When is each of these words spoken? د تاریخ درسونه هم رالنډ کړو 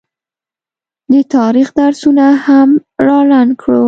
د 1.11 1.13
تاریخ 1.35 1.67
درسونه 1.79 2.25
هم 2.45 2.69
رالنډ 3.05 3.51
کړو 3.61 3.79